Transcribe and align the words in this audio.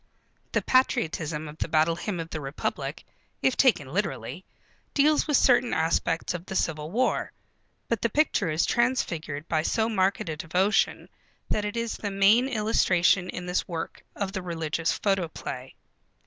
The 0.53 0.63
patriotism 0.63 1.47
of 1.47 1.59
The 1.59 1.67
Battle 1.67 1.95
Hymn 1.95 2.19
of 2.19 2.31
the 2.31 2.41
Republic, 2.41 3.05
if 3.43 3.55
taken 3.55 3.87
literally, 3.93 4.43
deals 4.95 5.27
with 5.27 5.37
certain 5.37 5.75
aspects 5.75 6.33
of 6.33 6.43
the 6.47 6.55
Civil 6.55 6.89
War. 6.89 7.31
But 7.87 8.01
the 8.01 8.09
picture 8.09 8.49
is 8.49 8.65
transfigured 8.65 9.47
by 9.47 9.61
so 9.61 9.87
marked 9.89 10.27
a 10.27 10.35
devotion, 10.35 11.07
that 11.49 11.65
it 11.65 11.77
is 11.77 11.97
the 11.97 12.09
main 12.09 12.47
illustration 12.49 13.29
in 13.29 13.45
this 13.45 13.67
work 13.67 14.03
of 14.15 14.31
the 14.31 14.41
religious 14.41 14.91
photoplay. 14.91 15.75